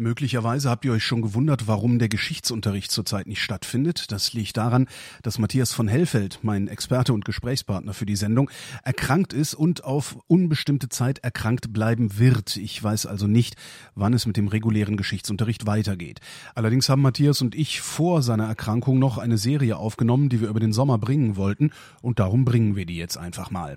Möglicherweise 0.00 0.70
habt 0.70 0.86
ihr 0.86 0.92
euch 0.92 1.04
schon 1.04 1.20
gewundert, 1.20 1.68
warum 1.68 1.98
der 1.98 2.08
Geschichtsunterricht 2.08 2.90
zurzeit 2.90 3.26
nicht 3.26 3.42
stattfindet. 3.42 4.10
Das 4.10 4.32
liegt 4.32 4.56
daran, 4.56 4.88
dass 5.22 5.38
Matthias 5.38 5.74
von 5.74 5.88
Hellfeld, 5.88 6.38
mein 6.40 6.68
Experte 6.68 7.12
und 7.12 7.26
Gesprächspartner 7.26 7.92
für 7.92 8.06
die 8.06 8.16
Sendung, 8.16 8.50
erkrankt 8.82 9.34
ist 9.34 9.52
und 9.52 9.84
auf 9.84 10.16
unbestimmte 10.26 10.88
Zeit 10.88 11.18
erkrankt 11.18 11.74
bleiben 11.74 12.18
wird. 12.18 12.56
Ich 12.56 12.82
weiß 12.82 13.04
also 13.04 13.26
nicht, 13.26 13.56
wann 13.94 14.14
es 14.14 14.24
mit 14.24 14.38
dem 14.38 14.48
regulären 14.48 14.96
Geschichtsunterricht 14.96 15.66
weitergeht. 15.66 16.20
Allerdings 16.54 16.88
haben 16.88 17.02
Matthias 17.02 17.42
und 17.42 17.54
ich 17.54 17.82
vor 17.82 18.22
seiner 18.22 18.46
Erkrankung 18.46 18.98
noch 18.98 19.18
eine 19.18 19.36
Serie 19.36 19.76
aufgenommen, 19.76 20.30
die 20.30 20.40
wir 20.40 20.48
über 20.48 20.60
den 20.60 20.72
Sommer 20.72 20.96
bringen 20.96 21.36
wollten, 21.36 21.72
und 22.00 22.20
darum 22.20 22.46
bringen 22.46 22.74
wir 22.74 22.86
die 22.86 22.96
jetzt 22.96 23.18
einfach 23.18 23.50
mal. 23.50 23.76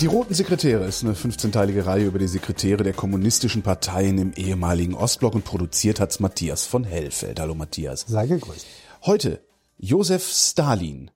Die 0.00 0.06
Roten 0.06 0.32
Sekretäre 0.32 0.84
ist 0.84 1.02
eine 1.02 1.14
15-teilige 1.14 1.84
Reihe 1.84 2.04
über 2.04 2.20
die 2.20 2.28
Sekretäre 2.28 2.84
der 2.84 2.92
kommunistischen 2.92 3.62
Parteien 3.62 4.16
im 4.18 4.32
ehemaligen 4.32 4.94
Ostblock 4.94 5.34
und 5.34 5.44
produziert 5.44 5.98
hat's 5.98 6.20
Matthias 6.20 6.66
von 6.66 6.84
Hellfeld. 6.84 7.40
Hallo 7.40 7.56
Matthias. 7.56 8.04
Sei 8.06 8.28
gegrüßt. 8.28 8.64
Heute 9.06 9.40
Josef 9.76 10.24
Stalin, 10.30 11.10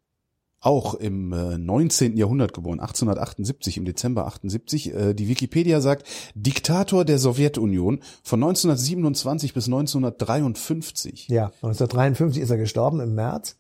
auch 0.63 0.95
im 0.95 1.31
19. 1.31 2.15
Äh, 2.15 2.19
Jahrhundert 2.21 2.55
geboren, 2.55 2.79
1878, 2.79 3.77
im 3.77 3.85
Dezember 3.85 4.27
78. 4.27 4.95
Äh, 4.95 5.15
die 5.15 5.29
Wikipedia 5.29 5.81
sagt, 5.81 6.07
Diktator 6.35 7.05
der 7.05 7.19
Sowjetunion 7.19 8.01
von 8.23 8.43
1927 8.43 9.55
bis 9.55 9.67
1953. 9.67 11.29
Ja, 11.29 11.47
1953 11.63 12.43
ist 12.43 12.51
er 12.51 12.59
gestorben 12.59 13.01
im 13.01 13.15
März. 13.15 13.57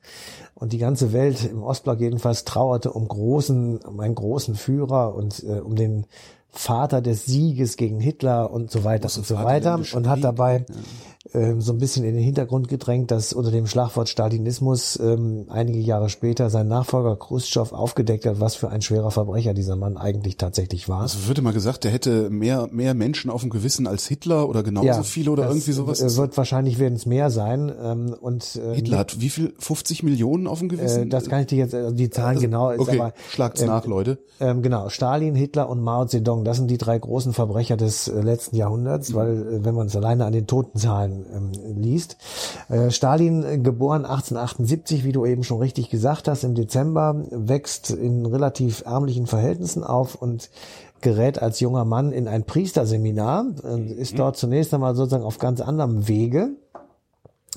Und 0.54 0.72
die 0.72 0.78
ganze 0.78 1.12
Welt, 1.12 1.44
im 1.44 1.64
Ostblock 1.64 2.00
jedenfalls, 2.00 2.44
trauerte 2.44 2.92
um 2.92 3.08
großen, 3.08 3.78
um 3.78 3.98
einen 3.98 4.14
großen 4.14 4.54
Führer 4.54 5.14
und 5.14 5.42
äh, 5.42 5.58
um 5.58 5.74
den 5.74 6.06
Vater 6.54 7.00
des 7.00 7.24
Sieges 7.24 7.76
gegen 7.76 7.98
Hitler 7.98 8.52
und 8.52 8.70
so 8.70 8.84
weiter 8.84 9.08
und 9.16 9.26
so 9.26 9.36
weiter 9.36 9.80
und 9.94 10.06
hat 10.06 10.22
dabei 10.22 10.66
ja 10.68 10.76
ähm, 11.34 11.60
so 11.60 11.72
ein 11.72 11.78
bisschen 11.78 12.04
in 12.04 12.14
den 12.14 12.22
Hintergrund 12.22 12.68
gedrängt, 12.68 13.10
dass 13.10 13.32
unter 13.32 13.50
dem 13.50 13.66
Schlagwort 13.66 14.08
Stalinismus 14.08 14.98
ähm, 15.00 15.46
einige 15.48 15.78
Jahre 15.78 16.08
später 16.08 16.50
sein 16.50 16.68
Nachfolger 16.68 17.16
Khrushchev 17.16 17.74
aufgedeckt 17.74 18.26
hat, 18.26 18.40
was 18.40 18.56
für 18.56 18.70
ein 18.70 18.82
schwerer 18.82 19.10
Verbrecher 19.10 19.54
dieser 19.54 19.76
Mann 19.76 19.96
eigentlich 19.96 20.36
tatsächlich 20.36 20.88
war. 20.88 21.02
Also 21.02 21.28
wird 21.28 21.38
immer 21.38 21.52
gesagt, 21.52 21.84
der 21.84 21.90
hätte 21.90 22.30
mehr 22.30 22.68
mehr 22.72 22.94
Menschen 22.94 23.30
auf 23.30 23.42
dem 23.42 23.50
Gewissen 23.50 23.86
als 23.86 24.06
Hitler 24.06 24.48
oder 24.48 24.62
genauso 24.62 24.86
ja, 24.86 25.02
viele 25.02 25.30
oder 25.30 25.46
irgendwie 25.48 25.72
sowas. 25.72 26.16
Wird 26.16 26.36
wahrscheinlich 26.36 26.78
werden 26.78 26.94
es 26.94 27.06
mehr 27.06 27.30
sein. 27.30 27.72
Ähm, 27.82 28.14
und 28.20 28.56
äh, 28.56 28.74
Hitler 28.74 28.98
hat 28.98 29.20
wie 29.20 29.30
viel? 29.30 29.54
50 29.58 30.02
Millionen 30.02 30.46
auf 30.46 30.58
dem 30.58 30.68
Gewissen? 30.68 31.04
Äh, 31.04 31.06
das 31.06 31.28
kann 31.28 31.40
ich 31.40 31.46
dir 31.46 31.58
jetzt 31.58 31.74
also 31.74 31.94
die 31.94 32.10
Zahlen 32.10 32.36
also, 32.36 32.40
genau. 32.40 32.72
Okay, 32.72 32.98
aber, 32.98 33.14
schlagt's 33.30 33.60
ähm, 33.60 33.68
nach, 33.68 33.86
Leute. 33.86 34.18
Ähm, 34.40 34.62
genau, 34.62 34.88
Stalin, 34.88 35.34
Hitler 35.34 35.68
und 35.68 35.80
Mao 35.80 36.04
Zedong, 36.04 36.44
das 36.44 36.56
sind 36.56 36.68
die 36.70 36.78
drei 36.78 36.98
großen 36.98 37.32
Verbrecher 37.32 37.76
des 37.76 38.08
äh, 38.08 38.20
letzten 38.20 38.56
Jahrhunderts, 38.56 39.10
mhm. 39.10 39.14
weil 39.14 39.30
äh, 39.30 39.64
wenn 39.64 39.74
man 39.74 39.86
es 39.86 39.96
alleine 39.96 40.24
an 40.24 40.32
den 40.32 40.46
Totenzahlen 40.46 41.11
ähm, 41.34 41.52
liest. 41.76 42.16
Äh, 42.68 42.90
Stalin, 42.90 43.44
äh, 43.44 43.58
geboren 43.58 44.04
1878, 44.04 45.04
wie 45.04 45.12
du 45.12 45.24
eben 45.26 45.44
schon 45.44 45.58
richtig 45.58 45.90
gesagt 45.90 46.28
hast, 46.28 46.44
im 46.44 46.54
Dezember, 46.54 47.24
wächst 47.30 47.90
in 47.90 48.26
relativ 48.26 48.82
ärmlichen 48.84 49.26
Verhältnissen 49.26 49.84
auf 49.84 50.14
und 50.14 50.50
gerät 51.00 51.42
als 51.42 51.60
junger 51.60 51.84
Mann 51.84 52.12
in 52.12 52.28
ein 52.28 52.44
Priesterseminar, 52.44 53.46
ist 53.96 54.12
mhm. 54.12 54.16
dort 54.16 54.36
zunächst 54.36 54.72
einmal 54.72 54.94
sozusagen 54.94 55.24
auf 55.24 55.38
ganz 55.38 55.60
anderem 55.60 56.06
Wege 56.06 56.56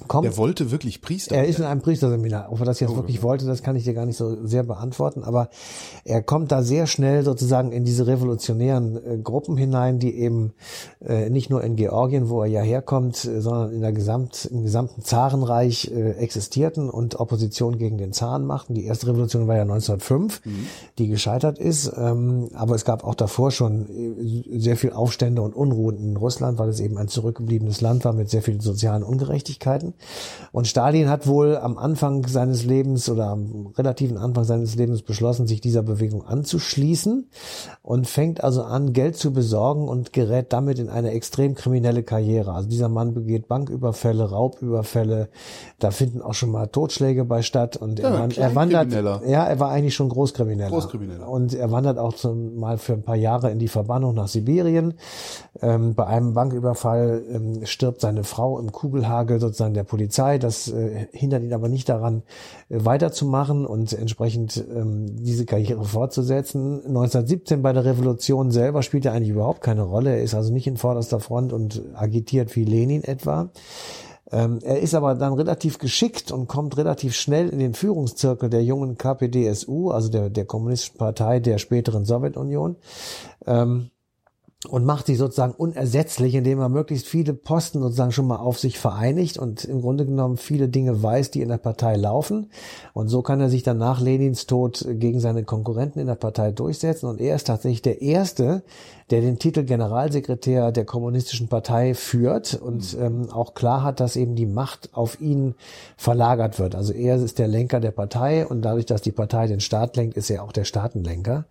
Kommt, 0.10 0.26
er 0.26 0.36
wollte 0.36 0.72
wirklich 0.72 1.02
Priester. 1.02 1.36
Er 1.36 1.46
ist 1.46 1.58
in 1.58 1.64
einem 1.64 1.82
Priesterseminar. 1.82 2.52
Ob 2.52 2.60
er 2.60 2.66
das 2.66 2.82
jetzt 2.82 2.92
oh, 2.92 2.96
wirklich 2.98 3.20
okay. 3.20 3.28
wollte, 3.28 3.46
das 3.46 3.64
kann 3.64 3.78
ich 3.78 3.86
dir 3.86 3.94
gar 3.94 4.06
nicht 4.06 4.18
so 4.18 4.46
sehr 4.46 4.64
beantworten. 4.64 5.24
Aber 5.24 5.50
er 6.04 6.22
kommt 6.22 6.52
da 6.52 6.64
sehr 6.64 6.86
schnell 6.86 7.24
sozusagen 7.24 7.72
in 7.72 7.86
diese 7.86 8.06
revolutionären 8.06 8.98
äh, 8.98 9.18
Gruppen 9.18 9.56
hinein, 9.56 10.00
die 10.00 10.20
eben 10.20 10.52
äh, 11.00 11.30
nicht 11.30 11.50
nur 11.50 11.64
in 11.64 11.78
Georgien, 11.78 12.28
wo 12.28 12.42
er 12.42 12.48
ja 12.48 12.62
herkommt, 12.62 13.24
äh, 13.24 13.40
sondern 13.40 13.72
in 13.72 13.80
der 13.80 13.94
Gesamt, 13.94 14.50
im 14.52 14.64
gesamten 14.64 15.02
Zarenreich 15.02 15.90
äh, 15.90 16.12
existierten 16.18 16.90
und 16.90 17.18
Opposition 17.22 17.78
gegen 17.78 17.98
den 17.98 18.12
Zaren 18.12 18.46
machten. 18.46 18.74
Die 18.74 18.84
erste 18.84 19.08
Revolution 19.08 19.48
war 19.48 19.56
ja 19.56 19.62
1905, 19.62 20.46
mhm. 20.46 20.68
die 20.98 21.08
gescheitert 21.08 21.58
ist. 21.58 21.90
Ähm, 21.96 22.50
aber 22.54 22.76
es 22.76 22.84
gab 22.84 23.06
auch 23.06 23.16
davor 23.16 23.50
schon 23.50 23.88
äh, 23.90 24.60
sehr 24.60 24.76
viel 24.76 24.92
Aufstände 24.92 25.42
und 25.42 25.56
Unruhen 25.56 25.98
in 25.98 26.18
Russland, 26.18 26.60
weil 26.60 26.68
es 26.68 26.82
eben 26.82 26.98
ein 26.98 27.08
zurückgebliebenes 27.08 27.80
Land 27.80 28.04
war 28.04 28.12
mit 28.12 28.30
sehr 28.30 28.42
vielen 28.42 28.60
sozialen 28.60 29.02
Ungerechtigkeiten 29.02 29.85
werden. 29.86 29.94
Und 30.52 30.68
Stalin 30.68 31.10
hat 31.10 31.28
wohl 31.28 31.58
am 31.58 31.78
Anfang 31.78 32.26
seines 32.28 32.64
Lebens 32.64 33.10
oder 33.10 33.28
am 33.28 33.68
relativen 33.78 34.18
Anfang 34.18 34.44
seines 34.44 34.76
Lebens 34.76 35.02
beschlossen, 35.02 35.48
sich 35.48 35.62
dieser 35.62 35.84
Bewegung 35.84 36.26
anzuschließen 36.26 37.30
und 37.82 38.08
fängt 38.08 38.44
also 38.44 38.64
an, 38.64 38.94
Geld 38.94 39.18
zu 39.18 39.34
besorgen 39.34 39.88
und 39.88 40.14
gerät 40.14 40.54
damit 40.54 40.80
in 40.80 40.90
eine 40.90 41.12
extrem 41.12 41.56
kriminelle 41.56 42.04
Karriere. 42.04 42.54
Also 42.54 42.70
dieser 42.70 42.90
Mann 42.90 43.14
begeht 43.14 43.48
Banküberfälle, 43.48 44.30
Raubüberfälle, 44.30 45.30
da 45.80 45.92
finden 45.92 46.22
auch 46.22 46.34
schon 46.34 46.52
mal 46.52 46.68
Totschläge 46.68 47.26
bei 47.26 47.42
statt 47.42 47.78
und 47.78 48.00
ja, 48.00 48.10
er, 48.10 48.38
er 48.38 48.56
wandert, 48.56 48.92
ja, 48.94 49.46
er 49.46 49.60
war 49.60 49.70
eigentlich 49.70 49.96
schon 49.96 50.10
Großkrimineller. 50.10 50.70
Großkrimineller. 50.70 51.28
Und 51.28 51.54
er 51.54 51.72
wandert 51.72 51.98
auch 51.98 52.14
zum, 52.14 52.56
mal 52.56 52.78
für 52.78 52.94
ein 52.94 53.04
paar 53.04 53.16
Jahre 53.16 53.52
in 53.52 53.60
die 53.60 53.68
Verbannung 53.68 54.16
nach 54.16 54.28
Sibirien. 54.28 54.94
Ähm, 55.62 55.96
bei 55.96 56.08
einem 56.08 56.34
Banküberfall 56.34 57.24
ähm, 57.30 57.66
stirbt 57.66 58.02
seine 58.02 58.24
Frau 58.24 58.60
im 58.60 58.72
Kugelhagel 58.72 59.40
sozusagen 59.40 59.75
der 59.76 59.84
Polizei. 59.84 60.38
Das 60.40 60.68
äh, 60.68 61.08
hindert 61.12 61.44
ihn 61.44 61.54
aber 61.54 61.70
nicht 61.70 61.90
daran, 61.90 62.24
äh, 62.70 62.84
weiterzumachen 62.84 63.66
und 63.66 63.94
entsprechend 63.94 64.58
ähm, 64.58 65.16
diese 65.24 65.46
Karriere 65.46 65.86
fortzusetzen. 65.86 66.78
1917 66.86 67.62
bei 67.62 67.74
der 67.74 67.86
Revolution 67.86 68.52
selber 68.52 68.82
spielt 68.82 69.06
er 69.06 69.14
eigentlich 69.14 69.30
überhaupt 69.30 69.62
keine 69.62 69.84
Rolle. 69.84 70.12
Er 70.12 70.24
ist 70.24 70.34
also 70.34 70.52
nicht 70.52 70.68
in 70.68 70.78
vorderster 70.78 71.20
Front 71.20 71.54
und 71.54 71.84
agitiert 71.94 72.56
wie 72.56 72.66
Lenin 72.66 73.04
etwa. 73.04 73.52
Ähm, 74.32 74.60
er 74.64 74.80
ist 74.80 74.96
aber 74.96 75.14
dann 75.16 75.34
relativ 75.34 75.78
geschickt 75.78 76.32
und 76.32 76.48
kommt 76.48 76.78
relativ 76.78 77.16
schnell 77.16 77.50
in 77.50 77.60
den 77.60 77.74
Führungszirkel 77.74 78.50
der 78.50 78.64
jungen 78.64 78.98
KPDSU, 78.98 79.92
also 79.92 80.10
der, 80.10 80.30
der 80.30 80.46
Kommunistischen 80.46 80.98
Partei 80.98 81.40
der 81.40 81.60
späteren 81.60 82.06
Sowjetunion. 82.06 82.76
Ähm, 83.46 83.92
und 84.68 84.86
macht 84.86 85.08
sich 85.08 85.18
sozusagen 85.18 85.54
unersetzlich, 85.54 86.36
indem 86.36 86.60
er 86.60 86.70
möglichst 86.70 87.08
viele 87.08 87.34
Posten 87.34 87.82
sozusagen 87.82 88.12
schon 88.12 88.28
mal 88.28 88.38
auf 88.38 88.60
sich 88.60 88.80
vereinigt 88.80 89.38
und 89.38 89.66
im 89.66 89.82
Grunde 89.82 90.06
genommen 90.06 90.38
viele 90.38 90.68
Dinge 90.68 91.02
weiß, 91.02 91.32
die 91.32 91.42
in 91.42 91.50
der 91.50 91.58
Partei 91.58 91.96
laufen. 91.96 92.50
Und 92.94 93.08
so 93.08 93.22
kann 93.22 93.42
er 93.42 93.50
sich 93.50 93.64
dann 93.64 93.78
nach 93.78 94.02
Lenins 94.02 94.46
Tod 94.46 94.86
gegen 94.88 95.20
seine 95.20 95.44
Konkurrenten 95.44 96.00
in 96.00 96.08
der 96.08 96.16
Partei 96.16 96.52
durchsetzen. 96.52 97.08
Und 97.08 97.20
er 97.20 97.36
ist 97.36 97.48
tatsächlich 97.48 97.82
der 97.82 98.02
Erste, 98.02 98.64
der 99.12 99.22
den 99.22 99.38
Titel 99.38 99.64
Generalsekretär 99.64 100.72
der 100.72 100.86
Kommunistischen 100.86 101.48
Partei 101.48 101.94
führt 101.94 102.56
und 102.56 102.98
mhm. 102.98 103.04
ähm, 103.04 103.30
auch 103.32 103.54
klar 103.54 103.84
hat, 103.84 104.00
dass 104.00 104.16
eben 104.16 104.36
die 104.36 104.48
Macht 104.48 104.90
auf 104.94 105.22
ihn 105.22 105.54
verlagert 105.96 106.58
wird. 106.58 106.74
Also 106.74 106.92
er 106.92 107.18
ist 107.18 107.38
der 107.38 107.48
Lenker 107.48 107.80
der 107.80 107.92
Partei 107.92 108.48
und 108.48 108.64
dadurch, 108.64 108.88
dass 108.88 109.02
die 109.02 109.12
Partei 109.12 109.46
den 109.46 109.60
Staat 109.60 109.96
lenkt, 109.96 110.18
ist 110.18 110.32
er 110.32 110.44
auch 110.44 110.52
der 110.52 110.64
Staatenlenker. 110.64 111.46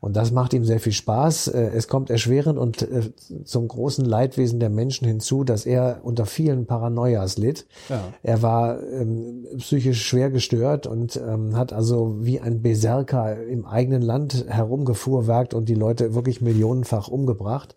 Und 0.00 0.16
das 0.16 0.32
macht 0.32 0.52
ihm 0.52 0.64
sehr 0.64 0.80
viel 0.80 0.92
Spaß. 0.92 1.48
Äh, 1.48 1.70
es 1.74 1.86
kommt 1.86 2.10
erschwerend 2.10 2.55
und 2.58 2.82
äh, 2.82 3.12
zum 3.44 3.68
großen 3.68 4.04
Leidwesen 4.04 4.60
der 4.60 4.70
Menschen 4.70 5.06
hinzu, 5.06 5.44
dass 5.44 5.66
er 5.66 6.00
unter 6.02 6.26
vielen 6.26 6.66
Paranoias 6.66 7.36
litt. 7.36 7.66
Ja. 7.88 8.00
Er 8.22 8.42
war 8.42 8.82
ähm, 8.82 9.46
psychisch 9.58 10.04
schwer 10.04 10.30
gestört 10.30 10.86
und 10.86 11.16
ähm, 11.16 11.56
hat 11.56 11.72
also 11.72 12.16
wie 12.20 12.40
ein 12.40 12.62
Berserker 12.62 13.42
im 13.42 13.66
eigenen 13.66 14.02
Land 14.02 14.46
herumgefuhrwerkt 14.48 15.54
und 15.54 15.68
die 15.68 15.74
Leute 15.74 16.14
wirklich 16.14 16.40
millionenfach 16.40 17.08
umgebracht. 17.08 17.76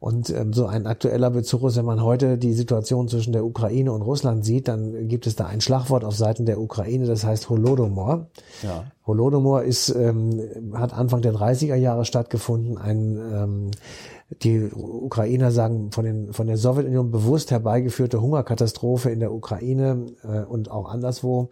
Und 0.00 0.30
ähm, 0.30 0.52
so 0.52 0.66
ein 0.66 0.86
aktueller 0.86 1.30
Bezug 1.30 1.64
ist, 1.64 1.76
wenn 1.76 1.84
man 1.84 2.02
heute 2.02 2.38
die 2.38 2.52
Situation 2.52 3.08
zwischen 3.08 3.32
der 3.32 3.44
Ukraine 3.44 3.92
und 3.92 4.02
Russland 4.02 4.44
sieht, 4.44 4.68
dann 4.68 5.08
gibt 5.08 5.26
es 5.26 5.36
da 5.36 5.46
ein 5.46 5.60
Schlagwort 5.60 6.04
auf 6.04 6.16
Seiten 6.16 6.46
der 6.46 6.60
Ukraine, 6.60 7.06
das 7.06 7.24
heißt 7.24 7.48
Holodomor. 7.50 8.26
Ja. 8.62 8.84
Holodomor 9.08 9.62
ist, 9.62 9.88
ähm, 9.88 10.72
hat 10.74 10.92
Anfang 10.92 11.22
der 11.22 11.34
30er 11.34 11.74
Jahre 11.74 12.04
stattgefunden, 12.04 12.78
ein 12.78 13.18
ähm, 13.32 13.70
die 14.42 14.70
Ukrainer 14.72 15.50
sagen 15.50 15.90
von, 15.90 16.04
den, 16.04 16.32
von 16.34 16.46
der 16.46 16.58
Sowjetunion 16.58 17.10
bewusst 17.10 17.50
herbeigeführte 17.50 18.20
Hungerkatastrophe 18.20 19.10
in 19.10 19.20
der 19.20 19.32
Ukraine 19.32 20.06
äh, 20.22 20.44
und 20.44 20.70
auch 20.70 20.90
anderswo 20.90 21.48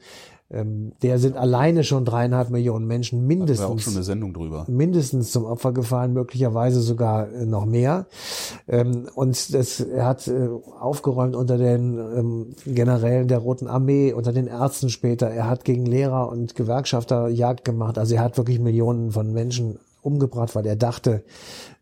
ähm, 0.48 0.92
der 1.02 1.18
sind 1.18 1.36
alleine 1.36 1.82
schon 1.82 2.04
dreieinhalb 2.04 2.50
Millionen 2.50 2.86
Menschen 2.86 3.26
mindestens. 3.26 3.66
Auch 3.66 3.78
schon 3.80 3.94
eine 3.94 4.04
Sendung 4.04 4.32
drüber. 4.32 4.64
Mindestens 4.68 5.32
zum 5.32 5.44
Opfer 5.44 5.72
gefallen, 5.72 6.12
möglicherweise 6.12 6.80
sogar 6.80 7.32
äh, 7.32 7.44
noch 7.44 7.66
mehr. 7.66 8.06
Ähm, 8.68 9.08
und 9.14 9.52
das, 9.54 9.80
er 9.80 10.06
hat 10.06 10.28
äh, 10.28 10.48
aufgeräumt 10.78 11.34
unter 11.34 11.58
den 11.58 11.98
ähm, 11.98 12.46
Generälen 12.64 13.26
der 13.26 13.38
Roten 13.38 13.66
Armee, 13.66 14.12
unter 14.12 14.32
den 14.32 14.46
Ärzten 14.46 14.88
später. 14.88 15.28
Er 15.28 15.50
hat 15.50 15.64
gegen 15.64 15.84
Lehrer 15.84 16.28
und 16.28 16.54
Gewerkschafter 16.54 17.28
Jagd 17.28 17.64
gemacht. 17.64 17.98
Also 17.98 18.14
er 18.14 18.22
hat 18.22 18.36
wirklich 18.36 18.60
Millionen 18.60 19.10
von 19.10 19.32
Menschen 19.32 19.80
umgebracht, 20.06 20.54
weil 20.54 20.66
er 20.66 20.76
dachte, 20.76 21.24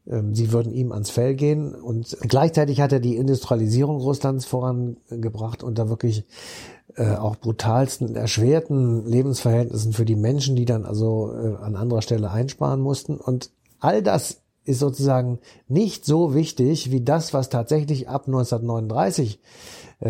ähm, 0.06 0.34
sie 0.34 0.52
würden 0.52 0.72
ihm 0.72 0.92
ans 0.92 1.10
Fell 1.10 1.34
gehen. 1.34 1.74
Und 1.74 2.16
gleichzeitig 2.22 2.80
hat 2.80 2.92
er 2.92 3.00
die 3.00 3.16
Industrialisierung 3.16 3.98
Russlands 3.98 4.46
vorangebracht 4.46 5.62
unter 5.62 5.88
wirklich 5.88 6.24
äh, 6.96 7.14
auch 7.14 7.36
brutalsten, 7.36 8.16
erschwerten 8.16 9.04
Lebensverhältnissen 9.06 9.92
für 9.92 10.04
die 10.04 10.16
Menschen, 10.16 10.56
die 10.56 10.64
dann 10.64 10.84
also 10.84 11.32
äh, 11.32 11.56
an 11.56 11.76
anderer 11.76 12.02
Stelle 12.02 12.30
einsparen 12.30 12.80
mussten. 12.80 13.16
Und 13.16 13.50
all 13.80 14.02
das 14.02 14.40
ist 14.64 14.78
sozusagen 14.78 15.40
nicht 15.68 16.04
so 16.04 16.34
wichtig 16.34 16.90
wie 16.90 17.02
das, 17.02 17.34
was 17.34 17.50
tatsächlich 17.50 18.08
ab 18.08 18.26
1939 18.26 19.40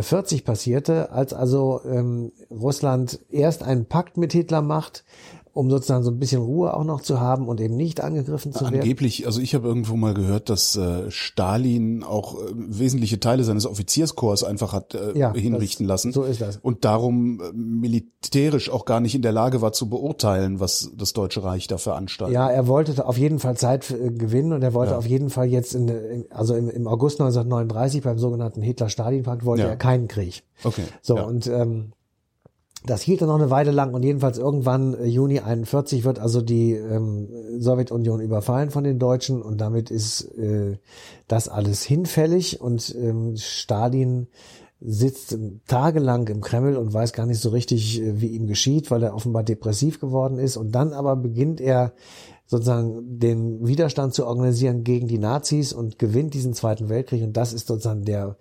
40 0.01 0.41
äh, 0.41 0.45
passierte, 0.45 1.11
als 1.11 1.33
also 1.33 1.81
ähm, 1.85 2.33
Russland 2.51 3.21
erst 3.31 3.63
einen 3.63 3.87
Pakt 3.87 4.17
mit 4.17 4.33
Hitler 4.33 4.63
macht, 4.63 5.05
um 5.55 5.71
sozusagen 5.71 6.03
so 6.03 6.11
ein 6.11 6.19
bisschen 6.19 6.43
Ruhe 6.43 6.75
auch 6.75 6.83
noch 6.83 7.01
zu 7.01 7.21
haben 7.21 7.47
und 7.47 7.61
eben 7.61 7.77
nicht 7.77 8.03
angegriffen 8.03 8.53
zu 8.53 8.63
werden? 8.63 8.81
Angeblich, 8.81 9.25
also 9.25 9.41
ich 9.41 9.55
habe 9.55 9.69
irgendwo 9.69 9.95
mal 9.95 10.13
gehört, 10.13 10.51
dass 10.51 10.77
äh, 10.77 11.11
Stalin 11.11 12.03
auch 12.03 12.35
äh, 12.35 12.53
wesentliche 12.55 13.21
Teile 13.21 13.45
seines 13.45 13.65
Offizierskorps 13.65 14.43
einfach 14.43 14.73
hat 14.73 14.95
äh, 14.95 15.17
ja, 15.17 15.33
hinrichten 15.33 15.87
das, 15.87 16.05
lassen. 16.05 16.13
So 16.13 16.25
ist 16.25 16.41
das. 16.41 16.59
Und 16.61 16.85
darum 16.85 17.41
äh, 17.41 17.53
militärisch 17.53 18.69
auch 18.69 18.85
gar 18.85 18.99
nicht 18.99 19.15
in 19.15 19.23
der 19.23 19.31
Lage 19.31 19.63
war 19.63 19.73
zu 19.73 19.89
beurteilen, 19.89 20.59
was 20.59 20.91
das 20.97 21.13
Deutsche 21.13 21.45
Reich 21.45 21.69
da 21.69 21.79
veranstaltet. 21.79 22.35
Ja, 22.35 22.51
er 22.51 22.67
wollte 22.67 23.07
auf 23.07 23.17
jeden 23.17 23.39
Fall 23.39 23.57
Zeit 23.57 23.89
äh, 23.93 24.11
gewinnen 24.11 24.53
und 24.53 24.63
er 24.63 24.75
wollte 24.75 24.93
ja. 24.93 24.99
auf 24.99 25.07
jeden 25.07 25.31
Fall 25.31 25.47
jetzt 25.47 25.75
in, 25.75 25.87
in 25.87 26.25
also 26.31 26.57
im, 26.57 26.69
im, 26.69 26.89
August 26.89 27.21
1939 27.21 28.03
beim 28.03 28.19
sogenannten 28.19 28.61
Hitler-Stalin-Pakt 28.61 29.45
wollte 29.45 29.63
ja. 29.63 29.69
er 29.69 29.77
keinen 29.77 30.09
Krieg. 30.09 30.43
Okay. 30.65 30.85
So 31.01 31.17
und 31.25 31.47
ähm, 31.47 31.93
das 32.87 33.01
hielt 33.01 33.23
dann 33.23 33.29
noch 33.29 33.37
eine 33.37 33.51
Weile 33.51 33.71
lang 33.71 33.95
und 33.95 34.03
jedenfalls 34.03 34.39
irgendwann 34.39 34.95
äh, 34.95 35.07
Juni 35.07 35.41
41 35.41 36.05
wird 36.05 36.19
also 36.19 36.43
die 36.43 36.73
ähm, 36.73 37.29
Sowjetunion 37.59 38.21
überfallen 38.21 38.71
von 38.71 38.85
den 38.85 38.99
Deutschen 38.99 39.41
und 39.43 39.61
damit 39.61 39.91
ist 39.91 40.23
äh, 40.37 40.77
das 41.27 41.49
alles 41.49 41.83
hinfällig 41.83 42.61
und 42.61 42.95
ähm, 42.95 43.37
Stalin 43.37 44.29
sitzt 44.81 45.39
tagelang 45.67 46.29
im 46.29 46.43
Kreml 46.43 46.77
und 46.77 46.93
weiß 46.93 47.15
gar 47.15 47.25
nicht 47.25 47.41
so 47.41 47.49
richtig, 47.49 48.03
äh, 48.03 48.21
wie 48.21 48.29
ihm 48.29 48.47
geschieht, 48.47 48.91
weil 48.91 49.03
er 49.03 49.15
offenbar 49.15 49.45
depressiv 49.45 49.99
geworden 49.99 50.39
ist 50.39 50.59
und 50.59 50.73
dann 50.73 50.93
aber 50.93 51.17
beginnt 51.17 51.63
er 51.63 51.95
sozusagen 52.47 53.19
den 53.19 53.67
Widerstand 53.67 54.13
zu 54.13 54.27
organisieren 54.27 54.85
gegen 54.85 55.09
die 55.09 55.19
Nazis 55.19 55.73
und 55.73 55.99
gewinnt 55.99 56.35
diesen 56.35 56.53
Zweiten 56.53 56.91
Weltkrieg 56.91 57.23
und 57.23 57.35
das 57.35 57.55
ist 57.55 57.67
sozusagen 57.67 58.05
der 58.05 58.37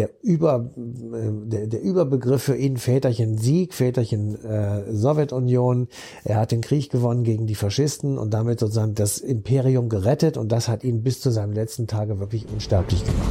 der, 0.00 0.10
Über, 0.22 0.70
der, 0.76 1.66
der 1.66 1.82
Überbegriff 1.82 2.42
für 2.42 2.56
ihn 2.56 2.78
Väterchen 2.78 3.36
Sieg, 3.36 3.74
Väterchen 3.74 4.34
äh, 4.42 4.94
Sowjetunion. 4.94 5.88
Er 6.24 6.36
hat 6.36 6.52
den 6.52 6.62
Krieg 6.62 6.88
gewonnen 6.90 7.22
gegen 7.22 7.46
die 7.46 7.54
Faschisten 7.54 8.16
und 8.16 8.32
damit 8.32 8.60
sozusagen 8.60 8.94
das 8.94 9.18
Imperium 9.18 9.90
gerettet 9.90 10.38
und 10.38 10.50
das 10.50 10.68
hat 10.68 10.84
ihn 10.84 11.02
bis 11.02 11.20
zu 11.20 11.30
seinem 11.30 11.52
letzten 11.52 11.86
Tage 11.86 12.18
wirklich 12.18 12.46
unsterblich 12.50 13.04
gemacht. 13.04 13.28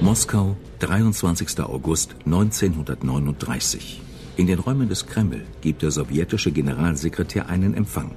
Moskau, 0.00 0.56
23. 0.78 1.60
August 1.60 2.16
1939. 2.24 4.00
In 4.38 4.46
den 4.46 4.58
Räumen 4.58 4.88
des 4.88 5.06
Kreml 5.06 5.42
gibt 5.60 5.82
der 5.82 5.90
sowjetische 5.90 6.52
Generalsekretär 6.52 7.50
einen 7.50 7.74
Empfang. 7.74 8.12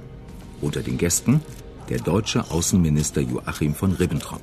Unter 0.62 0.80
den 0.80 0.96
Gästen 0.96 1.42
der 1.90 1.98
deutsche 1.98 2.50
Außenminister 2.50 3.20
Joachim 3.20 3.74
von 3.74 3.92
Ribbentrop. 3.92 4.40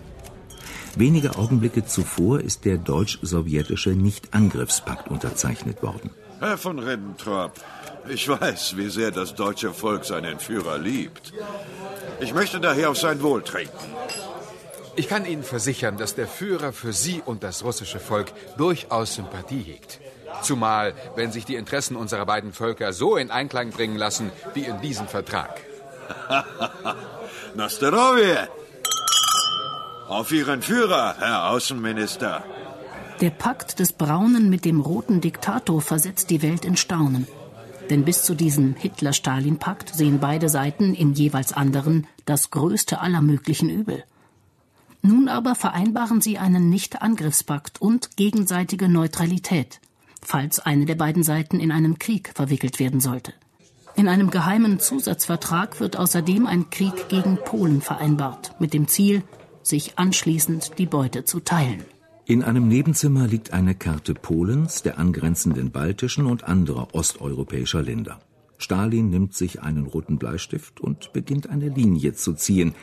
Wenige 1.00 1.36
Augenblicke 1.36 1.86
zuvor 1.86 2.40
ist 2.40 2.66
der 2.66 2.78
deutsch-sowjetische 2.78 3.92
Nicht-Angriffspakt 3.92 5.10
unterzeichnet 5.12 5.84
worden. 5.84 6.10
Herr 6.40 6.58
von 6.58 6.80
Ribbentrop, 6.80 7.52
ich 8.10 8.28
weiß, 8.28 8.78
wie 8.78 8.90
sehr 8.90 9.12
das 9.12 9.36
deutsche 9.36 9.74
Volk 9.74 10.06
seinen 10.06 10.40
Führer 10.40 10.80
liebt. 10.80 11.34
Ich 12.20 12.34
möchte 12.34 12.60
daher 12.60 12.90
auf 12.90 12.98
sein 12.98 13.22
Wohl 13.22 13.44
trinken. 13.44 13.94
Ich 14.96 15.08
kann 15.08 15.28
Ihnen 15.28 15.44
versichern, 15.44 15.98
dass 15.98 16.16
der 16.16 16.28
Führer 16.28 16.74
für 16.74 16.94
Sie 16.94 17.22
und 17.24 17.44
das 17.44 17.64
russische 17.64 18.00
Volk 18.00 18.34
durchaus 18.58 19.14
Sympathie 19.14 19.62
hegt. 19.62 20.00
Zumal, 20.42 20.96
wenn 21.16 21.32
sich 21.32 21.46
die 21.46 21.58
Interessen 21.58 21.96
unserer 21.96 22.26
beiden 22.26 22.54
Völker 22.54 22.92
so 22.92 23.18
in 23.18 23.30
Einklang 23.30 23.70
bringen 23.70 23.98
lassen 23.98 24.32
wie 24.56 24.66
in 24.66 24.82
diesem 24.82 25.08
Vertrag. 25.08 25.62
Nastarovie! 27.56 28.48
Auf 30.08 30.32
Ihren 30.32 30.62
Führer, 30.62 31.16
Herr 31.20 31.50
Außenminister. 31.50 32.42
Der 33.20 33.30
Pakt 33.30 33.80
des 33.80 33.92
Braunen 33.92 34.50
mit 34.50 34.64
dem 34.64 34.80
roten 34.80 35.20
Diktator 35.20 35.82
versetzt 35.82 36.30
die 36.30 36.42
Welt 36.42 36.64
in 36.64 36.78
Staunen. 36.78 37.28
Denn 37.90 38.06
bis 38.06 38.24
zu 38.24 38.34
diesem 38.34 38.76
Hitler-Stalin-Pakt 38.76 39.94
sehen 39.94 40.20
beide 40.20 40.48
Seiten 40.48 40.94
im 40.94 41.12
jeweils 41.12 41.52
anderen 41.52 42.08
das 42.26 42.52
größte 42.52 43.02
aller 43.02 43.22
möglichen 43.22 43.70
Übel. 43.70 44.06
Nun 45.02 45.28
aber 45.28 45.56
vereinbaren 45.56 46.22
sie 46.22 46.38
einen 46.38 46.70
Nicht-Angriffspakt 46.70 47.82
und 47.82 48.16
gegenseitige 48.16 48.88
Neutralität, 48.88 49.82
falls 50.22 50.60
eine 50.60 50.86
der 50.86 50.96
beiden 50.96 51.24
Seiten 51.24 51.60
in 51.60 51.72
einen 51.72 52.00
Krieg 52.00 52.32
verwickelt 52.34 52.80
werden 52.80 53.02
sollte. 53.02 53.34
In 53.96 54.08
einem 54.08 54.30
geheimen 54.30 54.80
Zusatzvertrag 54.80 55.82
wird 55.82 55.98
außerdem 55.98 56.48
ein 56.48 56.70
Krieg 56.70 57.10
gegen 57.10 57.38
Polen 57.44 57.82
vereinbart, 57.82 58.56
mit 58.60 58.74
dem 58.74 58.88
Ziel, 58.88 59.24
sich 59.68 59.98
anschließend 59.98 60.78
die 60.78 60.86
Beute 60.86 61.24
zu 61.24 61.40
teilen. 61.40 61.84
In 62.26 62.44
einem 62.44 62.68
Nebenzimmer 62.68 63.28
liegt 63.28 63.54
eine 63.54 63.74
Karte 63.74 64.14
Polens, 64.14 64.82
der 64.82 65.00
angrenzenden 65.00 65.72
baltischen 65.72 66.26
und 66.26 66.44
anderer 66.44 66.94
osteuropäischer 66.94 67.82
Länder. 67.82 68.20
Stalin 68.58 69.10
nimmt 69.10 69.34
sich 69.34 69.62
einen 69.62 69.86
roten 69.86 70.18
Bleistift 70.18 70.82
und 70.82 71.14
beginnt 71.14 71.50
eine 71.50 71.70
Linie 71.70 72.14
zu 72.14 72.34
ziehen, 72.34 72.76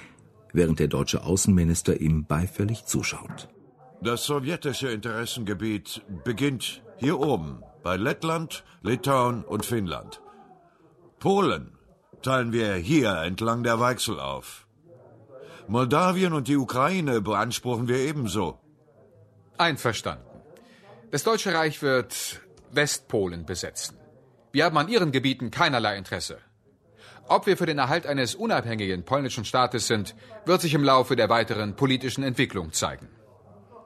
während 0.52 0.78
der 0.78 0.88
deutsche 0.88 1.24
Außenminister 1.24 2.00
ihm 2.00 2.24
beifällig 2.24 2.86
zuschaut. 2.86 3.48
Das 4.00 4.24
sowjetische 4.24 4.88
Interessengebiet 4.88 6.02
beginnt 6.24 6.82
hier 6.96 7.18
oben 7.18 7.62
bei 7.82 7.96
Lettland, 7.96 8.64
Litauen 8.82 9.44
und 9.44 9.66
Finnland. 9.66 10.22
Polen 11.18 11.72
teilen 12.22 12.52
wir 12.52 12.74
hier 12.74 13.16
entlang 13.18 13.62
der 13.62 13.80
Weichsel 13.80 14.18
auf. 14.20 14.63
Moldawien 15.66 16.32
und 16.32 16.48
die 16.48 16.56
Ukraine 16.56 17.20
beanspruchen 17.20 17.88
wir 17.88 17.98
ebenso. 17.98 18.58
Einverstanden. 19.56 20.24
Das 21.10 21.24
Deutsche 21.24 21.54
Reich 21.54 21.80
wird 21.80 22.40
Westpolen 22.72 23.46
besetzen. 23.46 23.96
Wir 24.52 24.64
haben 24.64 24.76
an 24.76 24.88
ihren 24.88 25.12
Gebieten 25.12 25.50
keinerlei 25.50 25.96
Interesse. 25.96 26.38
Ob 27.26 27.46
wir 27.46 27.56
für 27.56 27.66
den 27.66 27.78
Erhalt 27.78 28.06
eines 28.06 28.34
unabhängigen 28.34 29.04
polnischen 29.04 29.44
Staates 29.44 29.86
sind, 29.86 30.14
wird 30.44 30.60
sich 30.60 30.74
im 30.74 30.84
Laufe 30.84 31.16
der 31.16 31.30
weiteren 31.30 31.74
politischen 31.74 32.22
Entwicklung 32.22 32.72
zeigen. 32.72 33.08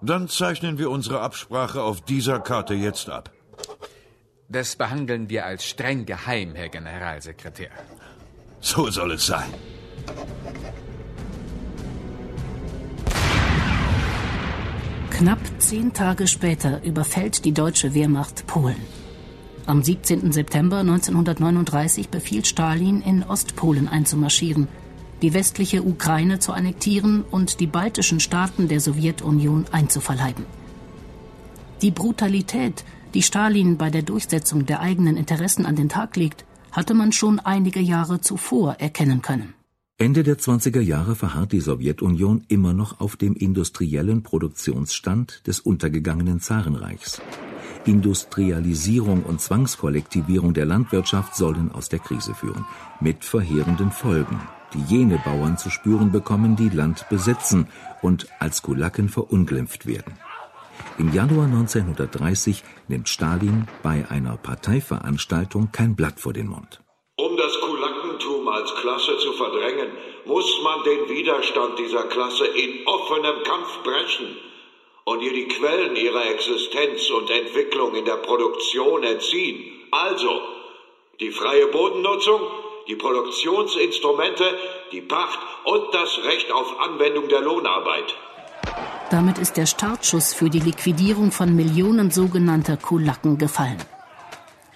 Dann 0.03 0.29
zeichnen 0.29 0.79
wir 0.79 0.91
unsere 0.91 1.21
Absprache 1.21 1.83
auf 1.83 2.01
dieser 2.01 2.41
Karte 2.41 2.75
jetzt 2.75 3.09
ab. 3.09 3.31
Das 4.49 4.77
behandeln 4.77 5.29
wir 5.29 5.47
als 5.47 5.65
streng 5.65 6.07
geheim, 6.07 6.55
Herr 6.55 6.69
Generalsekretär. 6.69 7.71
So 8.61 8.91
soll 8.91 9.13
es 9.13 9.27
sein. 9.27 9.53
Knapp 15.19 15.41
zehn 15.59 15.93
Tage 15.93 16.29
später 16.29 16.81
überfällt 16.85 17.45
die 17.45 17.51
deutsche 17.51 17.93
Wehrmacht 17.93 18.47
Polen. 18.47 18.77
Am 19.67 19.83
17. 19.83 20.31
September 20.31 20.77
1939 20.79 22.09
befiehlt 22.09 22.47
Stalin, 22.47 23.03
in 23.03 23.25
Ostpolen 23.25 23.89
einzumarschieren, 23.89 24.69
die 25.21 25.35
westliche 25.35 25.83
Ukraine 25.83 26.39
zu 26.39 26.53
annektieren 26.53 27.25
und 27.29 27.59
die 27.59 27.67
baltischen 27.67 28.21
Staaten 28.21 28.69
der 28.69 28.79
Sowjetunion 28.79 29.67
einzuverleiben. 29.73 30.47
Die 31.83 31.91
Brutalität, 31.91 32.85
die 33.13 33.23
Stalin 33.23 33.77
bei 33.77 33.91
der 33.91 34.03
Durchsetzung 34.03 34.67
der 34.67 34.79
eigenen 34.79 35.17
Interessen 35.17 35.67
an 35.67 35.75
den 35.75 35.89
Tag 35.89 36.15
legt, 36.15 36.45
hatte 36.71 36.95
man 36.95 37.11
schon 37.11 37.41
einige 37.41 37.81
Jahre 37.81 38.21
zuvor 38.21 38.75
erkennen 38.75 39.21
können. 39.21 39.58
Ende 40.01 40.23
der 40.23 40.39
20er 40.39 40.81
Jahre 40.81 41.17
verharrt 41.17 41.51
die 41.51 41.61
Sowjetunion 41.61 42.45
immer 42.47 42.73
noch 42.73 43.01
auf 43.01 43.17
dem 43.17 43.35
industriellen 43.35 44.23
Produktionsstand 44.23 45.45
des 45.49 45.59
untergegangenen 45.59 46.39
Zarenreichs. 46.39 47.21
Industrialisierung 47.85 49.25
und 49.25 49.41
Zwangskollektivierung 49.41 50.55
der 50.55 50.67
Landwirtschaft 50.67 51.35
sollen 51.35 51.73
aus 51.73 51.89
der 51.89 51.99
Krise 51.99 52.33
führen, 52.33 52.65
mit 53.01 53.25
verheerenden 53.25 53.91
Folgen, 53.91 54.41
die 54.73 54.83
jene 54.83 55.21
Bauern 55.25 55.59
zu 55.59 55.69
spüren 55.69 56.13
bekommen, 56.13 56.55
die 56.55 56.69
Land 56.69 57.07
besitzen 57.11 57.67
und 58.01 58.29
als 58.39 58.63
Kulaken 58.63 59.09
verunglimpft 59.09 59.87
werden. 59.87 60.13
Im 60.99 61.13
Januar 61.13 61.47
1930 61.47 62.63
nimmt 62.87 63.09
Stalin 63.09 63.67
bei 63.83 64.09
einer 64.09 64.37
Parteiveranstaltung 64.37 65.73
kein 65.73 65.97
Blatt 65.97 66.21
vor 66.21 66.33
den 66.33 66.47
Mund. 66.47 66.85
Um 67.21 67.37
das 67.37 67.53
Kulakentum 67.61 68.47
als 68.47 68.73
Klasse 68.77 69.19
zu 69.19 69.33
verdrängen, 69.33 69.89
muss 70.29 70.61
man 70.63 70.85
den 70.85 71.09
Widerstand 71.09 71.79
dieser 71.79 72.05
Klasse 72.05 72.47
in 72.47 72.87
offenem 72.87 73.43
Kampf 73.45 73.83
brechen 73.83 74.37
und 75.05 75.23
ihr 75.23 75.33
die 75.33 75.49
Quellen 75.49 75.97
ihrer 75.97 76.31
Existenz 76.31 77.09
und 77.11 77.31
Entwicklung 77.31 77.95
in 77.95 78.05
der 78.05 78.19
Produktion 78.19 79.03
entziehen. 79.03 79.59
Also 79.91 80.43
die 81.19 81.31
freie 81.31 81.67
Bodennutzung, 81.69 82.43
die 82.89 82.97
Produktionsinstrumente, 82.97 84.45
die 84.93 85.01
Pacht 85.01 85.39
und 85.65 85.95
das 85.95 86.19
Recht 86.25 86.53
auf 86.53 86.79
Anwendung 86.79 87.29
der 87.29 87.41
Lohnarbeit. 87.41 88.15
Damit 89.11 89.39
ist 89.39 89.57
der 89.57 89.65
Startschuss 89.65 90.35
für 90.35 90.51
die 90.51 90.61
Liquidierung 90.61 91.33
von 91.33 91.57
Millionen 91.57 92.11
sogenannter 92.11 92.77
Kulaken 92.77 93.39
gefallen. 93.39 93.83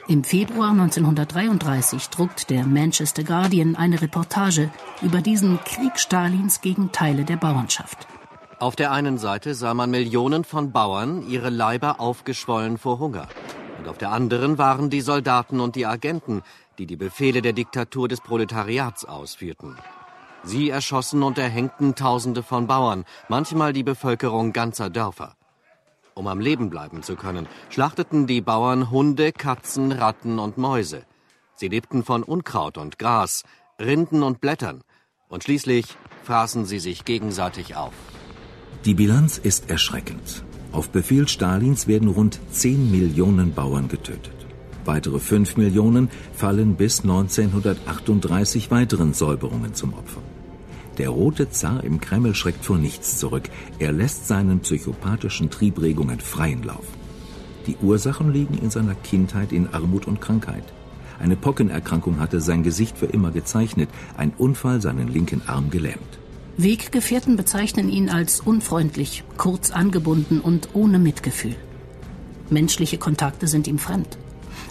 Im 0.08 0.24
Februar 0.24 0.70
1933 0.70 2.08
druckt 2.08 2.50
der 2.50 2.66
Manchester 2.66 3.22
Guardian 3.22 3.76
eine 3.76 4.02
Reportage 4.02 4.68
über 5.00 5.20
diesen 5.20 5.60
Krieg 5.64 5.96
Stalins 5.98 6.60
gegen 6.60 6.90
Teile 6.90 7.24
der 7.24 7.36
Bauernschaft. 7.36 8.08
Auf 8.58 8.74
der 8.74 8.90
einen 8.90 9.16
Seite 9.18 9.54
sah 9.54 9.74
man 9.74 9.90
Millionen 9.90 10.42
von 10.42 10.72
Bauern, 10.72 11.28
ihre 11.28 11.50
Leiber 11.50 12.00
aufgeschwollen 12.00 12.78
vor 12.78 12.98
Hunger. 12.98 13.28
Und 13.78 13.86
auf 13.88 13.96
der 13.96 14.10
anderen 14.10 14.58
waren 14.58 14.90
die 14.90 15.00
Soldaten 15.02 15.60
und 15.60 15.76
die 15.76 15.86
Agenten, 15.86 16.42
die 16.78 16.86
die 16.86 16.96
Befehle 16.96 17.40
der 17.40 17.52
Diktatur 17.52 18.08
des 18.08 18.20
Proletariats 18.20 19.04
ausführten. 19.04 19.76
Sie 20.42 20.70
erschossen 20.70 21.22
und 21.22 21.38
erhängten 21.38 21.94
Tausende 21.94 22.42
von 22.42 22.66
Bauern, 22.66 23.04
manchmal 23.28 23.72
die 23.72 23.84
Bevölkerung 23.84 24.52
ganzer 24.52 24.90
Dörfer. 24.90 25.36
Um 26.14 26.26
am 26.26 26.40
Leben 26.40 26.68
bleiben 26.68 27.02
zu 27.02 27.16
können, 27.16 27.46
schlachteten 27.70 28.26
die 28.26 28.40
Bauern 28.40 28.90
Hunde, 28.90 29.32
Katzen, 29.32 29.92
Ratten 29.92 30.38
und 30.38 30.58
Mäuse. 30.58 31.04
Sie 31.54 31.68
lebten 31.68 32.04
von 32.04 32.22
Unkraut 32.22 32.76
und 32.76 32.98
Gras, 32.98 33.44
Rinden 33.80 34.22
und 34.22 34.40
Blättern, 34.40 34.82
und 35.28 35.44
schließlich 35.44 35.86
fraßen 36.24 36.66
sie 36.66 36.78
sich 36.78 37.04
gegenseitig 37.04 37.76
auf. 37.76 37.94
Die 38.84 38.94
Bilanz 38.94 39.38
ist 39.38 39.70
erschreckend. 39.70 40.44
Auf 40.72 40.90
Befehl 40.90 41.28
Stalins 41.28 41.86
werden 41.86 42.08
rund 42.08 42.40
10 42.50 42.90
Millionen 42.90 43.54
Bauern 43.54 43.88
getötet. 43.88 44.34
Weitere 44.84 45.18
5 45.18 45.56
Millionen 45.56 46.10
fallen 46.32 46.76
bis 46.76 47.00
1938 47.00 48.70
weiteren 48.70 49.14
Säuberungen 49.14 49.74
zum 49.74 49.94
Opfer. 49.94 50.20
Der 50.98 51.08
rote 51.08 51.50
Zar 51.50 51.82
im 51.84 52.00
Kreml 52.00 52.34
schreckt 52.34 52.64
vor 52.64 52.76
nichts 52.76 53.18
zurück. 53.18 53.48
Er 53.78 53.92
lässt 53.92 54.28
seinen 54.28 54.60
psychopathischen 54.60 55.50
Triebregungen 55.50 56.20
freien 56.20 56.62
Lauf. 56.62 56.84
Die 57.66 57.76
Ursachen 57.80 58.32
liegen 58.32 58.58
in 58.58 58.70
seiner 58.70 58.94
Kindheit 58.94 59.52
in 59.52 59.72
Armut 59.72 60.06
und 60.06 60.20
Krankheit. 60.20 60.64
Eine 61.18 61.36
Pockenerkrankung 61.36 62.18
hatte 62.18 62.40
sein 62.40 62.62
Gesicht 62.62 62.98
für 62.98 63.06
immer 63.06 63.30
gezeichnet, 63.30 63.88
ein 64.16 64.32
Unfall 64.36 64.82
seinen 64.82 65.08
linken 65.08 65.42
Arm 65.46 65.70
gelähmt. 65.70 66.18
Weggefährten 66.56 67.36
bezeichnen 67.36 67.88
ihn 67.88 68.10
als 68.10 68.40
unfreundlich, 68.40 69.24
kurz 69.38 69.70
angebunden 69.70 70.40
und 70.40 70.70
ohne 70.74 70.98
Mitgefühl. 70.98 71.54
Menschliche 72.50 72.98
Kontakte 72.98 73.46
sind 73.46 73.66
ihm 73.66 73.78
fremd. 73.78 74.18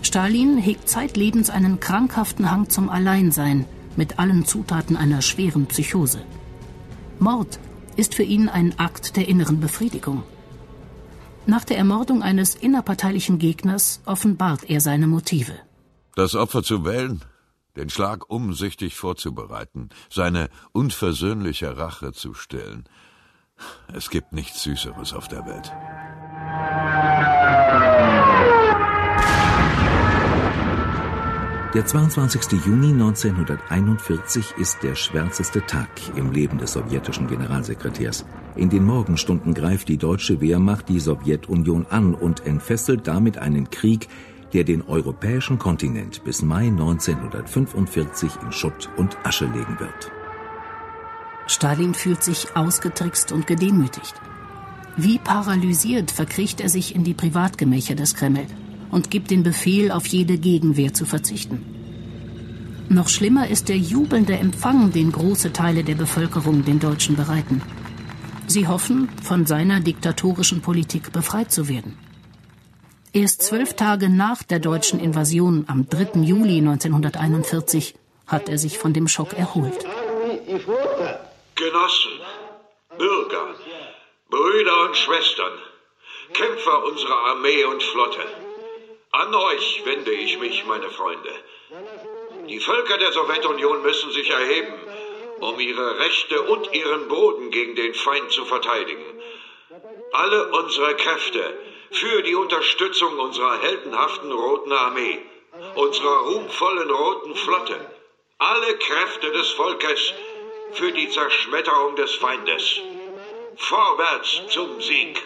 Stalin 0.04 0.58
hegt 0.58 0.88
zeitlebens 0.88 1.50
einen 1.50 1.80
krankhaften 1.80 2.52
Hang 2.52 2.70
zum 2.70 2.90
Alleinsein– 2.90 3.66
mit 3.96 4.20
allen 4.20 4.46
Zutaten 4.46 4.96
einer 4.98 5.22
schweren 5.22 5.66
Psychose. 5.68 6.22
Mord 7.20 7.60
ist 7.96 8.16
für 8.16 8.24
ihn 8.24 8.50
ein 8.50 8.78
Akt 8.80 9.16
der 9.18 9.28
inneren 9.28 9.60
Befriedigung. 9.60 10.24
Nach 11.46 11.64
der 11.64 11.78
Ermordung 11.78 12.22
eines 12.22 12.56
innerparteilichen 12.56 13.40
Gegners 13.40 14.02
offenbart 14.06 14.70
er 14.70 14.80
seine 14.80 15.08
Motive. 15.08 15.54
Das 16.16 16.36
Opfer 16.36 16.64
zu 16.64 16.86
wählen, 16.86 17.22
den 17.76 17.90
Schlag 17.90 18.30
umsichtig 18.30 18.96
vorzubereiten, 18.96 19.90
seine 20.10 20.50
unversöhnliche 20.72 21.78
Rache 21.78 22.12
zu 22.12 22.34
stillen. 22.34 22.86
Es 23.94 24.10
gibt 24.10 24.34
nichts 24.34 24.64
Süßeres 24.64 25.14
auf 25.14 25.28
der 25.28 25.46
Welt. 25.46 25.72
Der 31.74 31.86
22. 31.86 32.66
Juni 32.66 32.92
1941 32.92 34.56
ist 34.58 34.84
der 34.84 34.94
schwärzeste 34.94 35.66
Tag 35.66 35.88
im 36.18 36.34
Leben 36.34 36.58
des 36.58 36.74
sowjetischen 36.74 37.28
Generalsekretärs. 37.28 38.26
In 38.58 38.70
den 38.70 38.84
Morgenstunden 38.84 39.54
greift 39.54 39.88
die 39.88 39.96
deutsche 39.96 40.42
Wehrmacht 40.42 40.90
die 40.90 41.00
Sowjetunion 41.00 41.86
an 41.90 42.14
und 42.14 42.46
entfesselt 42.46 43.08
damit 43.08 43.38
einen 43.38 43.70
Krieg, 43.70 44.10
der 44.52 44.66
den 44.66 44.82
europäischen 44.82 45.60
Kontinent 45.60 46.26
bis 46.26 46.42
Mai 46.42 46.68
1945 46.68 48.32
in 48.44 48.52
Schutt 48.52 48.90
und 48.98 49.18
Asche 49.24 49.46
legen 49.46 49.80
wird. 49.80 50.12
Stalin 51.48 51.94
fühlt 51.94 52.22
sich 52.22 52.54
ausgetrickst 52.54 53.32
und 53.32 53.48
gedemütigt. 53.48 54.16
Wie 54.98 55.20
paralysiert 55.20 56.12
verkriecht 56.12 56.60
er 56.60 56.68
sich 56.68 56.94
in 56.94 57.06
die 57.06 57.14
Privatgemächer 57.14 57.96
des 57.96 58.14
Kreml 58.14 58.46
und 58.92 59.10
gibt 59.10 59.32
den 59.32 59.44
Befehl, 59.44 59.92
auf 59.92 60.06
jede 60.08 60.38
Gegenwehr 60.38 60.94
zu 60.94 61.06
verzichten. 61.06 61.66
Noch 62.90 63.08
schlimmer 63.08 63.48
ist 63.48 63.70
der 63.70 63.78
jubelnde 63.78 64.34
Empfang, 64.34 64.92
den 64.92 65.14
große 65.14 65.54
Teile 65.54 65.84
der 65.84 65.96
Bevölkerung 65.96 66.66
den 66.66 66.80
Deutschen 66.80 67.16
bereiten. 67.16 67.62
Sie 68.48 68.68
hoffen, 68.68 69.08
von 69.24 69.46
seiner 69.46 69.80
diktatorischen 69.80 70.62
Politik 70.62 71.14
befreit 71.14 71.54
zu 71.54 71.70
werden. 71.70 71.98
Erst 73.14 73.44
zwölf 73.44 73.76
Tage 73.76 74.10
nach 74.10 74.44
der 74.44 74.60
deutschen 74.60 75.00
Invasion 75.00 75.66
am 75.68 75.88
3. 75.88 76.22
Juli 76.22 76.58
1941 76.58 77.96
hat 78.28 78.50
er 78.50 78.58
sich 78.58 78.78
von 78.78 78.92
dem 78.92 79.08
Schock 79.08 79.34
erholt. 79.34 79.86
Genossen, 81.56 82.12
Bürger, 82.98 83.56
Brüder 84.30 84.86
und 84.86 84.98
Schwestern, 84.98 85.54
Kämpfer 86.34 86.86
unserer 86.86 87.20
Armee 87.32 87.64
und 87.66 87.84
Flotte, 87.84 88.51
an 89.12 89.36
euch 89.36 89.86
wende 89.86 90.12
ich 90.12 90.40
mich, 90.40 90.66
meine 90.66 90.90
Freunde. 90.90 91.32
Die 92.48 92.60
Völker 92.60 92.98
der 92.98 93.12
Sowjetunion 93.12 93.82
müssen 93.82 94.12
sich 94.12 94.30
erheben, 94.30 94.74
um 95.40 95.60
ihre 95.60 96.00
Rechte 96.00 96.42
und 96.42 96.74
ihren 96.74 97.08
Boden 97.08 97.52
gegen 97.52 97.76
den 97.76 97.94
Feind 97.94 98.32
zu 98.32 98.46
verteidigen. 98.46 99.06
Alle 100.12 100.52
unsere 100.52 100.96
Kräfte 100.96 101.54
für 101.92 102.22
die 102.22 102.36
Unterstützung 102.36 103.20
unserer 103.20 103.62
heldenhaften 103.62 104.32
Roten 104.32 104.72
Armee, 104.72 105.20
unserer 105.76 106.20
ruhmvollen 106.30 106.90
Roten 106.90 107.36
Flotte, 107.36 107.80
alle 108.38 108.76
Kräfte 108.78 109.32
des 109.32 109.50
Volkes 109.52 110.14
für 110.74 110.92
die 110.92 111.10
Zerschmetterung 111.10 111.96
des 111.96 112.16
Feindes. 112.16 112.80
Vorwärts 113.58 114.42
zum 114.48 114.82
Sieg! 114.82 115.22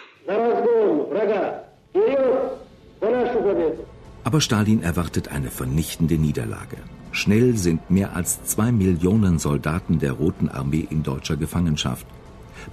Aber 4.24 4.40
Stalin 4.40 4.82
erwartet 4.82 5.28
eine 5.28 5.50
vernichtende 5.50 6.18
Niederlage. 6.18 6.78
Schnell 7.12 7.56
sind 7.56 7.90
mehr 7.90 8.14
als 8.14 8.44
zwei 8.44 8.72
Millionen 8.72 9.38
Soldaten 9.38 9.98
der 9.98 10.12
Roten 10.12 10.48
Armee 10.48 10.86
in 10.90 11.02
deutscher 11.02 11.36
Gefangenschaft. 11.36 12.06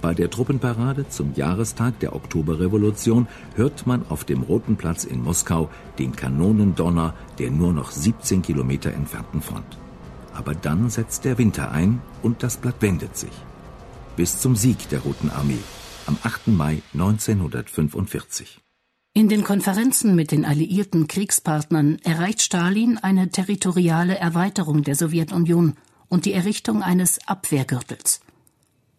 Bei 0.02 0.14
der 0.14 0.30
Truppenparade 0.30 1.08
zum 1.08 1.34
Jahrestag 1.34 1.98
der 2.00 2.14
Oktoberrevolution 2.14 3.28
hört 3.54 3.86
man 3.86 4.04
auf 4.08 4.24
dem 4.24 4.42
Roten 4.42 4.76
Platz 4.76 5.04
in 5.04 5.22
Moskau 5.22 5.70
den 5.98 6.16
Kanonendonner 6.16 7.14
der 7.38 7.50
nur 7.50 7.72
noch 7.72 7.90
17 7.90 8.42
Kilometer 8.42 8.92
entfernten 8.92 9.40
Front. 9.40 9.78
Aber 10.34 10.54
dann 10.54 10.90
setzt 10.90 11.24
der 11.24 11.38
Winter 11.38 11.70
ein 11.70 12.02
und 12.22 12.42
das 12.42 12.56
Blatt 12.56 12.76
wendet 12.80 13.16
sich. 13.16 13.32
Bis 14.16 14.40
zum 14.40 14.56
Sieg 14.56 14.88
der 14.88 15.00
Roten 15.00 15.30
Armee 15.30 15.62
am 16.06 16.18
8. 16.22 16.48
Mai 16.48 16.82
1945. 16.92 18.63
In 19.16 19.28
den 19.28 19.44
Konferenzen 19.44 20.16
mit 20.16 20.32
den 20.32 20.44
alliierten 20.44 21.06
Kriegspartnern 21.06 22.00
erreicht 22.02 22.42
Stalin 22.42 22.98
eine 22.98 23.30
territoriale 23.30 24.18
Erweiterung 24.18 24.82
der 24.82 24.96
Sowjetunion 24.96 25.76
und 26.08 26.24
die 26.24 26.32
Errichtung 26.32 26.82
eines 26.82 27.20
Abwehrgürtels. 27.28 28.22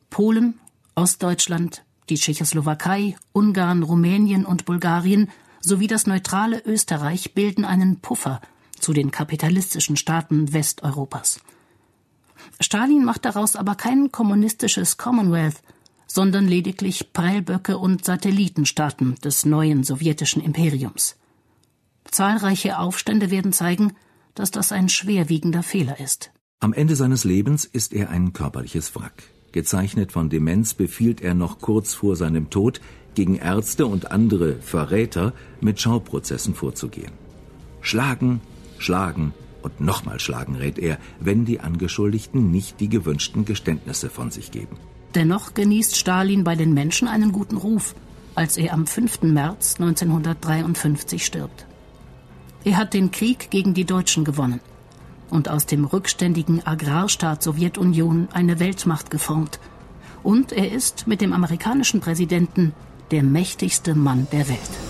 Polen, 0.10 0.58
Ostdeutschland, 0.96 1.84
die 2.08 2.16
Tschechoslowakei, 2.16 3.18
Ungarn, 3.34 3.84
Rumänien 3.84 4.46
und 4.46 4.64
Bulgarien 4.64 5.30
sowie 5.60 5.88
das 5.88 6.08
neutrale 6.08 6.64
Österreich 6.66 7.34
bilden 7.34 7.66
einen 7.66 8.00
Puffer 8.00 8.40
zu 8.80 8.94
den 8.94 9.12
kapitalistischen 9.12 9.98
Staaten 9.98 10.54
Westeuropas. 10.54 11.42
Stalin 12.62 13.04
macht 13.04 13.26
daraus 13.26 13.58
aber 13.58 13.76
kein 13.76 14.14
kommunistisches 14.14 14.96
Commonwealth, 14.96 15.62
sondern 16.16 16.48
lediglich 16.48 17.12
Prellböcke 17.12 17.78
und 17.78 18.06
Satellitenstaaten 18.06 19.16
des 19.16 19.46
neuen 19.46 19.84
sowjetischen 19.84 20.42
Imperiums. 20.42 21.18
Zahlreiche 22.10 22.80
Aufstände 22.80 23.32
werden 23.32 23.52
zeigen, 23.52 23.92
dass 24.34 24.50
das 24.50 24.72
ein 24.72 24.88
schwerwiegender 24.88 25.62
Fehler 25.62 26.00
ist. 26.00 26.32
Am 26.62 26.72
Ende 26.72 26.96
seines 26.96 27.26
Lebens 27.26 27.66
ist 27.66 27.92
er 27.92 28.12
ein 28.12 28.32
körperliches 28.32 28.96
Wrack. 28.96 29.24
Gezeichnet 29.52 30.14
von 30.14 30.30
Demenz 30.30 30.74
befiehlt 30.74 31.20
er 31.20 31.34
noch 31.34 31.60
kurz 31.60 31.94
vor 31.94 32.16
seinem 32.16 32.50
Tod, 32.50 32.80
gegen 33.14 33.36
Ärzte 33.36 33.86
und 33.86 34.12
andere 34.12 34.56
Verräter 34.62 35.34
mit 35.60 35.82
Schauprozessen 35.82 36.54
vorzugehen. 36.54 37.12
Schlagen, 37.82 38.40
schlagen 38.78 39.34
und 39.64 39.82
nochmal 39.82 40.22
schlagen 40.22 40.56
rät 40.56 40.80
er, 40.80 40.98
wenn 41.20 41.44
die 41.44 41.60
Angeschuldigten 41.60 42.52
nicht 42.52 42.80
die 42.80 42.90
gewünschten 42.90 43.44
Geständnisse 43.44 44.10
von 44.10 44.32
sich 44.32 44.52
geben. 44.52 44.78
Dennoch 45.16 45.54
genießt 45.54 45.96
Stalin 45.96 46.44
bei 46.44 46.56
den 46.56 46.74
Menschen 46.74 47.08
einen 47.08 47.32
guten 47.32 47.56
Ruf, 47.56 47.96
als 48.36 48.58
er 48.58 48.74
am 48.74 48.86
5. 48.86 49.22
März 49.24 49.76
1953 49.80 51.26
stirbt. 51.26 51.66
Er 52.66 52.76
hat 52.76 52.94
den 52.94 53.12
Krieg 53.12 53.50
gegen 53.50 53.74
die 53.74 53.86
Deutschen 53.86 54.26
gewonnen 54.26 54.60
und 55.30 55.50
aus 55.50 55.66
dem 55.66 55.86
rückständigen 55.86 56.68
Agrarstaat 56.68 57.42
Sowjetunion 57.42 58.28
eine 58.34 58.60
Weltmacht 58.60 59.10
geformt. 59.10 59.60
Und 60.22 60.52
er 60.52 60.72
ist 60.72 61.08
mit 61.08 61.22
dem 61.22 61.32
amerikanischen 61.32 62.02
Präsidenten 62.02 62.74
der 63.12 63.24
mächtigste 63.24 63.96
Mann 63.96 64.28
der 64.32 64.50
Welt. 64.50 64.85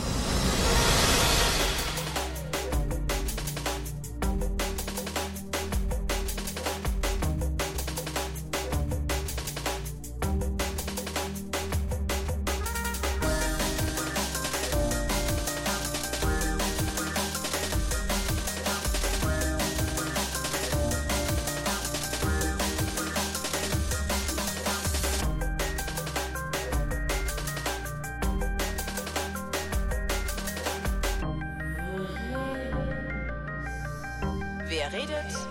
Wer 34.92 35.00
redet. 35.01 35.45